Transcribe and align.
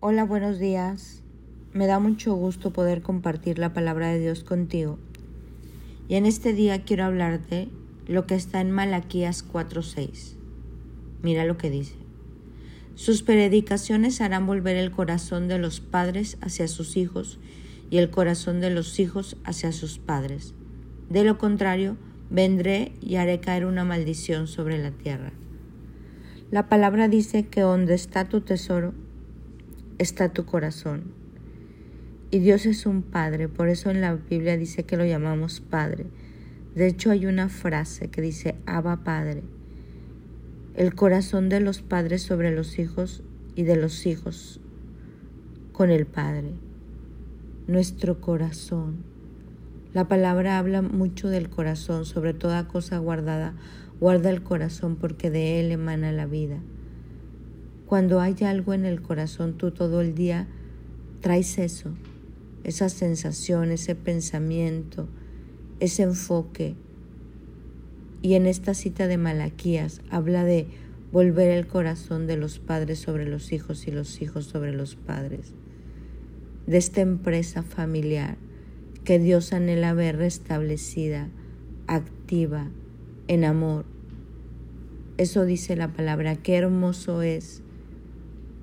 Hola, 0.00 0.22
buenos 0.22 0.60
días. 0.60 1.24
Me 1.72 1.88
da 1.88 1.98
mucho 1.98 2.32
gusto 2.32 2.72
poder 2.72 3.02
compartir 3.02 3.58
la 3.58 3.72
palabra 3.72 4.06
de 4.06 4.20
Dios 4.20 4.44
contigo. 4.44 4.96
Y 6.08 6.14
en 6.14 6.24
este 6.24 6.52
día 6.52 6.84
quiero 6.84 7.02
hablarte 7.02 7.68
lo 8.06 8.24
que 8.24 8.36
está 8.36 8.60
en 8.60 8.70
Malaquías 8.70 9.42
4:6. 9.42 10.36
Mira 11.20 11.44
lo 11.46 11.58
que 11.58 11.68
dice. 11.68 11.96
Sus 12.94 13.24
predicaciones 13.24 14.20
harán 14.20 14.46
volver 14.46 14.76
el 14.76 14.92
corazón 14.92 15.48
de 15.48 15.58
los 15.58 15.80
padres 15.80 16.38
hacia 16.42 16.68
sus 16.68 16.96
hijos 16.96 17.40
y 17.90 17.98
el 17.98 18.08
corazón 18.08 18.60
de 18.60 18.70
los 18.70 19.00
hijos 19.00 19.36
hacia 19.42 19.72
sus 19.72 19.98
padres. 19.98 20.54
De 21.10 21.24
lo 21.24 21.38
contrario, 21.38 21.96
vendré 22.30 22.92
y 23.00 23.16
haré 23.16 23.40
caer 23.40 23.66
una 23.66 23.82
maldición 23.82 24.46
sobre 24.46 24.78
la 24.78 24.92
tierra. 24.92 25.32
La 26.52 26.68
palabra 26.68 27.08
dice 27.08 27.48
que 27.48 27.62
donde 27.62 27.94
está 27.94 28.28
tu 28.28 28.42
tesoro, 28.42 28.94
está 29.98 30.30
tu 30.30 30.44
corazón. 30.44 31.04
Y 32.30 32.40
Dios 32.40 32.66
es 32.66 32.86
un 32.86 33.02
Padre, 33.02 33.48
por 33.48 33.68
eso 33.68 33.90
en 33.90 34.00
la 34.00 34.14
Biblia 34.14 34.56
dice 34.56 34.84
que 34.84 34.96
lo 34.96 35.04
llamamos 35.04 35.60
Padre. 35.60 36.06
De 36.74 36.86
hecho 36.86 37.10
hay 37.10 37.26
una 37.26 37.48
frase 37.48 38.08
que 38.08 38.20
dice, 38.22 38.54
Abba 38.66 39.02
Padre. 39.02 39.42
El 40.74 40.94
corazón 40.94 41.48
de 41.48 41.58
los 41.58 41.82
padres 41.82 42.22
sobre 42.22 42.54
los 42.54 42.78
hijos 42.78 43.22
y 43.56 43.64
de 43.64 43.74
los 43.74 44.06
hijos 44.06 44.60
con 45.72 45.90
el 45.90 46.06
Padre. 46.06 46.52
Nuestro 47.66 48.20
corazón. 48.20 48.98
La 49.92 50.06
palabra 50.06 50.58
habla 50.58 50.82
mucho 50.82 51.28
del 51.28 51.50
corazón, 51.50 52.04
sobre 52.04 52.34
toda 52.34 52.68
cosa 52.68 52.98
guardada. 52.98 53.54
Guarda 53.98 54.30
el 54.30 54.42
corazón 54.42 54.94
porque 54.94 55.30
de 55.30 55.58
él 55.58 55.72
emana 55.72 56.12
la 56.12 56.26
vida. 56.26 56.58
Cuando 57.88 58.20
hay 58.20 58.36
algo 58.44 58.74
en 58.74 58.84
el 58.84 59.00
corazón, 59.00 59.56
tú 59.56 59.70
todo 59.70 60.02
el 60.02 60.14
día 60.14 60.46
traes 61.22 61.56
eso, 61.56 61.94
esa 62.62 62.90
sensación, 62.90 63.70
ese 63.70 63.94
pensamiento, 63.94 65.08
ese 65.80 66.02
enfoque. 66.02 66.74
Y 68.20 68.34
en 68.34 68.44
esta 68.44 68.74
cita 68.74 69.06
de 69.06 69.16
Malaquías 69.16 70.02
habla 70.10 70.44
de 70.44 70.66
volver 71.12 71.50
el 71.50 71.66
corazón 71.66 72.26
de 72.26 72.36
los 72.36 72.58
padres 72.58 72.98
sobre 72.98 73.26
los 73.26 73.52
hijos 73.52 73.88
y 73.88 73.90
los 73.90 74.20
hijos 74.20 74.44
sobre 74.44 74.74
los 74.74 74.94
padres, 74.94 75.54
de 76.66 76.76
esta 76.76 77.00
empresa 77.00 77.62
familiar 77.62 78.36
que 79.04 79.18
Dios 79.18 79.54
anhela 79.54 79.94
ver 79.94 80.18
restablecida, 80.18 81.30
activa, 81.86 82.68
en 83.28 83.44
amor. 83.44 83.86
Eso 85.16 85.46
dice 85.46 85.74
la 85.74 85.94
palabra, 85.94 86.36
qué 86.36 86.56
hermoso 86.56 87.22
es 87.22 87.62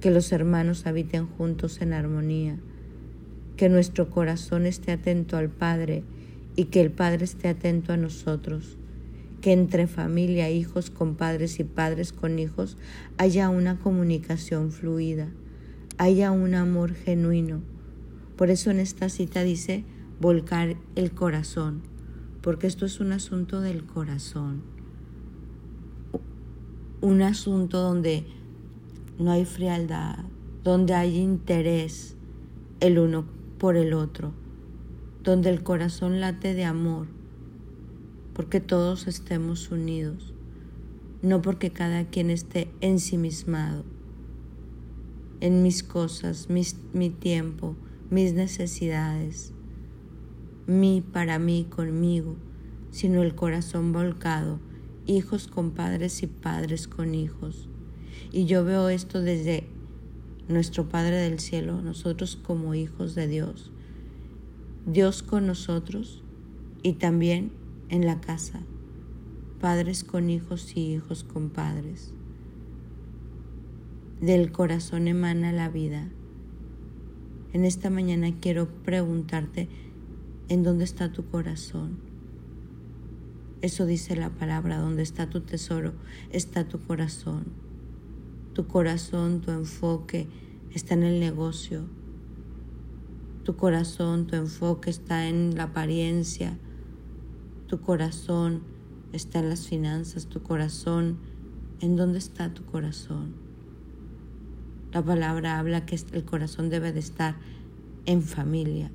que 0.00 0.10
los 0.10 0.32
hermanos 0.32 0.86
habiten 0.86 1.26
juntos 1.26 1.80
en 1.80 1.92
armonía, 1.92 2.56
que 3.56 3.68
nuestro 3.68 4.10
corazón 4.10 4.66
esté 4.66 4.92
atento 4.92 5.36
al 5.36 5.48
Padre 5.48 6.04
y 6.54 6.66
que 6.66 6.80
el 6.80 6.90
Padre 6.90 7.24
esté 7.24 7.48
atento 7.48 7.92
a 7.92 7.96
nosotros, 7.96 8.76
que 9.40 9.52
entre 9.52 9.86
familia, 9.86 10.50
hijos 10.50 10.90
con 10.90 11.14
padres 11.14 11.60
y 11.60 11.64
padres 11.64 12.12
con 12.12 12.38
hijos 12.38 12.76
haya 13.18 13.48
una 13.48 13.78
comunicación 13.78 14.72
fluida, 14.72 15.28
haya 15.98 16.32
un 16.32 16.54
amor 16.54 16.94
genuino. 16.94 17.60
Por 18.36 18.50
eso 18.50 18.70
en 18.70 18.80
esta 18.80 19.08
cita 19.08 19.42
dice 19.42 19.84
volcar 20.20 20.76
el 20.94 21.12
corazón, 21.12 21.82
porque 22.42 22.66
esto 22.66 22.86
es 22.86 23.00
un 23.00 23.12
asunto 23.12 23.60
del 23.60 23.84
corazón, 23.84 24.62
un 27.00 27.22
asunto 27.22 27.80
donde 27.80 28.26
no 29.18 29.30
hay 29.30 29.46
frialdad, 29.46 30.18
donde 30.62 30.92
hay 30.94 31.16
interés 31.16 32.16
el 32.80 32.98
uno 32.98 33.24
por 33.58 33.76
el 33.76 33.94
otro, 33.94 34.32
donde 35.22 35.48
el 35.48 35.62
corazón 35.62 36.20
late 36.20 36.52
de 36.52 36.64
amor, 36.64 37.06
porque 38.34 38.60
todos 38.60 39.06
estemos 39.06 39.70
unidos, 39.70 40.34
no 41.22 41.40
porque 41.40 41.70
cada 41.70 42.04
quien 42.04 42.28
esté 42.28 42.68
ensimismado 42.82 43.84
en 45.40 45.62
mis 45.62 45.82
cosas, 45.82 46.48
mi 46.50 47.10
tiempo, 47.10 47.74
mis 48.10 48.34
necesidades, 48.34 49.54
mi 50.66 51.00
para 51.00 51.38
mí 51.38 51.66
conmigo, 51.70 52.36
sino 52.90 53.22
el 53.22 53.34
corazón 53.34 53.92
volcado, 53.92 54.58
hijos 55.06 55.48
con 55.48 55.70
padres 55.70 56.22
y 56.22 56.26
padres 56.26 56.86
con 56.86 57.14
hijos 57.14 57.70
y 58.32 58.44
yo 58.44 58.64
veo 58.64 58.88
esto 58.88 59.20
desde 59.22 59.64
nuestro 60.48 60.88
Padre 60.88 61.16
del 61.16 61.40
Cielo, 61.40 61.80
nosotros 61.82 62.36
como 62.36 62.74
hijos 62.74 63.14
de 63.14 63.26
Dios, 63.26 63.70
Dios 64.84 65.22
con 65.22 65.46
nosotros 65.46 66.22
y 66.82 66.94
también 66.94 67.50
en 67.88 68.06
la 68.06 68.20
casa, 68.20 68.60
padres 69.60 70.04
con 70.04 70.30
hijos 70.30 70.76
y 70.76 70.94
hijos 70.94 71.24
con 71.24 71.50
padres. 71.50 72.12
Del 74.20 74.52
corazón 74.52 75.08
emana 75.08 75.52
la 75.52 75.68
vida. 75.68 76.08
En 77.52 77.64
esta 77.64 77.90
mañana 77.90 78.32
quiero 78.40 78.68
preguntarte, 78.68 79.68
¿en 80.48 80.62
dónde 80.62 80.84
está 80.84 81.12
tu 81.12 81.26
corazón? 81.26 81.98
Eso 83.62 83.86
dice 83.86 84.14
la 84.14 84.30
palabra, 84.30 84.78
donde 84.78 85.02
está 85.02 85.28
tu 85.28 85.40
tesoro, 85.40 85.94
está 86.30 86.68
tu 86.68 86.80
corazón 86.80 87.65
tu 88.56 88.66
corazón, 88.66 89.42
tu 89.42 89.50
enfoque 89.50 90.26
está 90.72 90.94
en 90.94 91.02
el 91.02 91.20
negocio. 91.20 91.84
Tu 93.44 93.54
corazón, 93.54 94.26
tu 94.26 94.34
enfoque 94.34 94.88
está 94.88 95.28
en 95.28 95.58
la 95.58 95.64
apariencia. 95.64 96.56
Tu 97.66 97.82
corazón 97.82 98.62
está 99.12 99.40
en 99.40 99.50
las 99.50 99.68
finanzas. 99.68 100.24
Tu 100.24 100.42
corazón, 100.42 101.18
¿en 101.82 101.96
dónde 101.96 102.16
está 102.16 102.54
tu 102.54 102.64
corazón? 102.64 103.34
La 104.90 105.04
palabra 105.04 105.58
habla 105.58 105.84
que 105.84 106.00
el 106.12 106.24
corazón 106.24 106.70
debe 106.70 106.94
de 106.94 107.00
estar 107.00 107.36
en 108.06 108.22
familia. 108.22 108.90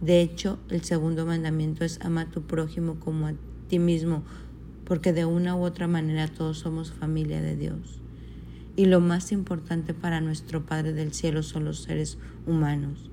De 0.00 0.22
hecho, 0.22 0.58
el 0.70 0.80
segundo 0.84 1.26
mandamiento 1.26 1.84
es 1.84 2.00
ama 2.00 2.22
a 2.22 2.30
tu 2.30 2.40
prójimo 2.40 2.98
como 2.98 3.26
a 3.26 3.34
ti 3.68 3.78
mismo, 3.78 4.22
porque 4.86 5.12
de 5.12 5.26
una 5.26 5.54
u 5.54 5.64
otra 5.64 5.86
manera 5.86 6.28
todos 6.28 6.60
somos 6.60 6.92
familia 6.92 7.42
de 7.42 7.56
Dios 7.56 8.00
y 8.76 8.86
lo 8.86 9.00
más 9.00 9.32
importante 9.32 9.94
para 9.94 10.20
nuestro 10.20 10.66
Padre 10.66 10.92
del 10.92 11.12
Cielo 11.12 11.42
son 11.42 11.64
los 11.64 11.82
seres 11.82 12.18
humanos. 12.46 13.10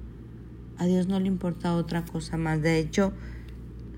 A 0.78 0.86
Dios 0.86 1.08
no 1.08 1.20
le 1.20 1.28
importa 1.28 1.76
otra 1.76 2.04
cosa 2.04 2.38
más. 2.38 2.62
De 2.62 2.80
hecho, 2.80 3.14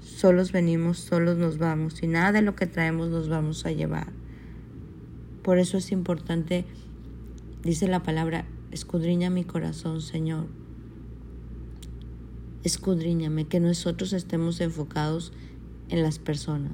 solos 0.02 0.52
venimos, 0.52 0.98
solos 0.98 1.38
nos 1.38 1.58
vamos 1.58 2.04
y 2.04 2.08
nada 2.08 2.34
de 2.34 2.42
lo 2.42 2.56
que 2.56 2.68
traemos 2.68 3.10
nos 3.10 3.30
vamos 3.30 3.66
a 3.66 3.72
llevar. 3.72 4.08
Por 5.42 5.60
eso 5.60 5.78
es 5.78 5.92
importante, 5.92 6.66
dice 7.64 7.88
la 7.88 8.04
palabra, 8.04 8.46
escudriña 8.72 9.30
mi 9.30 9.46
corazón, 9.46 10.02
Señor. 10.02 10.48
Escudriñame, 12.64 13.46
que 13.46 13.60
nosotros 13.60 14.14
estemos 14.14 14.62
enfocados 14.62 15.34
en 15.90 16.02
las 16.02 16.18
personas, 16.20 16.72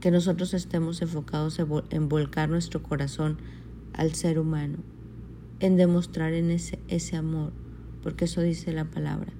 que 0.00 0.10
nosotros 0.10 0.52
estemos 0.52 1.00
enfocados 1.00 1.58
en 1.58 2.08
volcar 2.08 2.50
nuestro 2.50 2.82
corazón 2.82 3.38
al 3.92 4.14
ser 4.14 4.38
humano, 4.38 4.78
en 5.60 5.76
demostrar 5.76 6.32
en 6.32 6.50
ese, 6.50 6.78
ese 6.88 7.16
amor, 7.16 7.52
porque 8.02 8.24
eso 8.24 8.40
dice 8.40 8.72
la 8.72 8.84
palabra, 8.84 9.32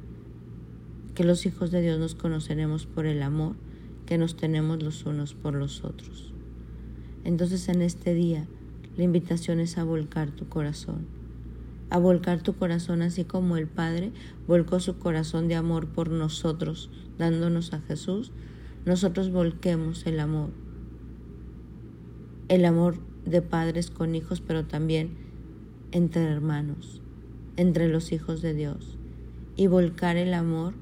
que 1.14 1.24
los 1.24 1.46
hijos 1.46 1.70
de 1.70 1.82
Dios 1.82 1.98
nos 1.98 2.14
conoceremos 2.14 2.86
por 2.86 3.06
el 3.06 3.22
amor 3.22 3.56
que 4.06 4.18
nos 4.18 4.36
tenemos 4.36 4.82
los 4.82 5.04
unos 5.06 5.34
por 5.34 5.54
los 5.54 5.84
otros. 5.84 6.32
Entonces 7.24 7.68
en 7.68 7.82
este 7.82 8.14
día 8.14 8.46
la 8.96 9.04
invitación 9.04 9.60
es 9.60 9.78
a 9.78 9.84
volcar 9.84 10.30
tu 10.30 10.48
corazón, 10.48 11.06
a 11.90 11.98
volcar 11.98 12.42
tu 12.42 12.54
corazón 12.54 13.02
así 13.02 13.24
como 13.24 13.56
el 13.56 13.66
Padre 13.66 14.12
volcó 14.46 14.80
su 14.80 14.98
corazón 14.98 15.48
de 15.48 15.54
amor 15.54 15.88
por 15.88 16.10
nosotros, 16.10 16.90
dándonos 17.18 17.72
a 17.72 17.80
Jesús, 17.80 18.32
nosotros 18.84 19.30
volquemos 19.30 20.06
el 20.06 20.18
amor, 20.18 20.50
el 22.48 22.64
amor 22.64 22.98
de 23.24 23.42
padres 23.42 23.90
con 23.90 24.14
hijos, 24.14 24.40
pero 24.40 24.64
también 24.64 25.10
entre 25.92 26.24
hermanos, 26.24 27.00
entre 27.56 27.88
los 27.88 28.12
hijos 28.12 28.42
de 28.42 28.54
Dios. 28.54 28.98
Y 29.56 29.66
volcar 29.66 30.16
el 30.16 30.34
amor 30.34 30.74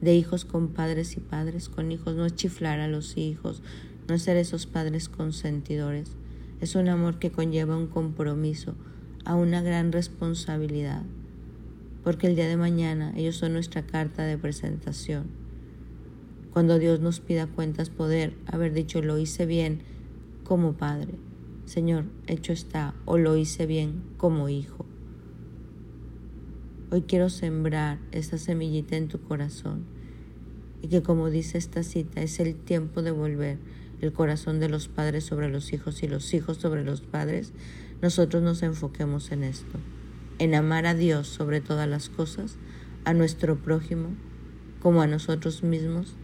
de 0.00 0.14
hijos 0.14 0.44
con 0.44 0.68
padres 0.68 1.16
y 1.16 1.20
padres 1.20 1.68
con 1.68 1.90
hijos, 1.90 2.14
no 2.14 2.26
es 2.26 2.34
chiflar 2.34 2.80
a 2.80 2.88
los 2.88 3.16
hijos, 3.16 3.62
no 4.08 4.18
ser 4.18 4.36
esos 4.36 4.66
padres 4.66 5.08
consentidores. 5.08 6.12
Es 6.60 6.74
un 6.74 6.88
amor 6.88 7.18
que 7.18 7.30
conlleva 7.30 7.76
un 7.76 7.86
compromiso, 7.86 8.74
a 9.24 9.34
una 9.34 9.60
gran 9.60 9.90
responsabilidad, 9.90 11.02
porque 12.04 12.28
el 12.28 12.36
día 12.36 12.46
de 12.46 12.56
mañana 12.56 13.12
ellos 13.16 13.36
son 13.36 13.54
nuestra 13.54 13.82
carta 13.82 14.22
de 14.22 14.38
presentación. 14.38 15.24
Cuando 16.52 16.78
Dios 16.78 17.00
nos 17.00 17.20
pida 17.20 17.48
cuentas, 17.48 17.90
poder 17.90 18.34
haber 18.46 18.72
dicho 18.72 19.02
lo 19.02 19.18
hice 19.18 19.44
bien 19.44 19.80
como 20.44 20.74
padre 20.74 21.14
Señor, 21.66 22.04
hecho 22.28 22.52
está, 22.52 22.94
o 23.06 23.18
lo 23.18 23.36
hice 23.36 23.66
bien 23.66 24.04
como 24.18 24.48
hijo. 24.48 24.86
Hoy 26.92 27.02
quiero 27.02 27.28
sembrar 27.28 27.98
esta 28.12 28.38
semillita 28.38 28.96
en 28.96 29.08
tu 29.08 29.20
corazón 29.20 29.84
y 30.80 30.86
que 30.86 31.02
como 31.02 31.28
dice 31.28 31.58
esta 31.58 31.82
cita, 31.82 32.22
es 32.22 32.38
el 32.38 32.54
tiempo 32.54 33.02
de 33.02 33.10
volver 33.10 33.58
el 34.00 34.12
corazón 34.12 34.60
de 34.60 34.68
los 34.68 34.86
padres 34.86 35.24
sobre 35.24 35.48
los 35.48 35.72
hijos 35.72 36.04
y 36.04 36.06
los 36.06 36.32
hijos 36.34 36.58
sobre 36.58 36.84
los 36.84 37.00
padres, 37.00 37.52
nosotros 38.00 38.44
nos 38.44 38.62
enfoquemos 38.62 39.32
en 39.32 39.42
esto, 39.42 39.80
en 40.38 40.54
amar 40.54 40.86
a 40.86 40.94
Dios 40.94 41.26
sobre 41.26 41.60
todas 41.60 41.88
las 41.88 42.08
cosas, 42.08 42.58
a 43.04 43.12
nuestro 43.12 43.56
prójimo 43.56 44.10
como 44.80 45.02
a 45.02 45.08
nosotros 45.08 45.64
mismos, 45.64 46.14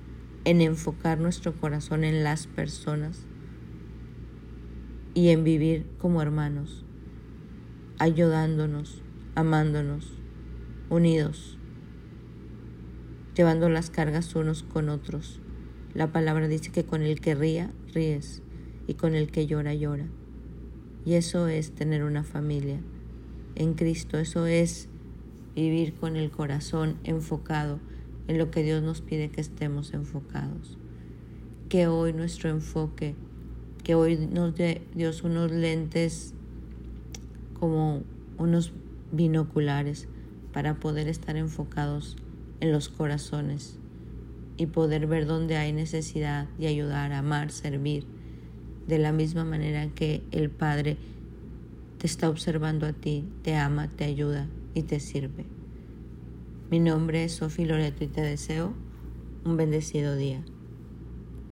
en 0.44 0.60
enfocar 0.60 1.18
nuestro 1.18 1.52
corazón 1.52 2.04
en 2.04 2.22
las 2.22 2.46
personas 2.46 3.26
y 5.14 5.28
en 5.28 5.44
vivir 5.44 5.86
como 5.98 6.22
hermanos, 6.22 6.84
ayudándonos, 7.98 9.02
amándonos, 9.34 10.12
unidos, 10.88 11.58
llevando 13.34 13.68
las 13.68 13.90
cargas 13.90 14.34
unos 14.34 14.62
con 14.62 14.88
otros. 14.88 15.40
La 15.94 16.12
palabra 16.12 16.48
dice 16.48 16.70
que 16.72 16.84
con 16.84 17.02
el 17.02 17.20
que 17.20 17.34
ría, 17.34 17.70
ríes, 17.92 18.42
y 18.86 18.94
con 18.94 19.14
el 19.14 19.30
que 19.30 19.46
llora, 19.46 19.74
llora. 19.74 20.06
Y 21.04 21.14
eso 21.14 21.48
es 21.48 21.72
tener 21.72 22.04
una 22.04 22.24
familia 22.24 22.80
en 23.54 23.74
Cristo, 23.74 24.18
eso 24.18 24.46
es 24.46 24.88
vivir 25.54 25.94
con 25.94 26.16
el 26.16 26.30
corazón 26.30 26.96
enfocado 27.04 27.80
en 28.28 28.38
lo 28.38 28.50
que 28.50 28.62
Dios 28.62 28.82
nos 28.82 29.02
pide 29.02 29.30
que 29.30 29.40
estemos 29.40 29.92
enfocados. 29.92 30.78
Que 31.68 31.86
hoy 31.86 32.12
nuestro 32.12 32.50
enfoque, 32.50 33.14
que 33.82 33.94
hoy 33.94 34.16
nos 34.16 34.54
dé 34.54 34.82
Dios 34.94 35.22
unos 35.22 35.50
lentes 35.50 36.34
como 37.58 38.02
unos 38.38 38.72
binoculares 39.10 40.08
para 40.52 40.74
poder 40.74 41.08
estar 41.08 41.36
enfocados 41.36 42.16
en 42.60 42.72
los 42.72 42.88
corazones 42.88 43.78
y 44.56 44.66
poder 44.66 45.06
ver 45.06 45.26
dónde 45.26 45.56
hay 45.56 45.72
necesidad 45.72 46.48
de 46.58 46.68
ayudar, 46.68 47.12
amar, 47.12 47.50
servir, 47.50 48.04
de 48.86 48.98
la 48.98 49.12
misma 49.12 49.44
manera 49.44 49.88
que 49.88 50.22
el 50.30 50.50
Padre 50.50 50.96
te 51.98 52.06
está 52.06 52.28
observando 52.28 52.86
a 52.86 52.92
ti, 52.92 53.24
te 53.42 53.56
ama, 53.56 53.88
te 53.88 54.04
ayuda 54.04 54.48
y 54.74 54.82
te 54.82 55.00
sirve. 55.00 55.44
Mi 56.70 56.80
nombre 56.80 57.24
es 57.24 57.32
Sofía 57.32 57.66
Loreto 57.66 58.04
y 58.04 58.08
te 58.08 58.22
deseo 58.22 58.72
un 59.44 59.56
bendecido 59.56 60.16
día. 60.16 60.42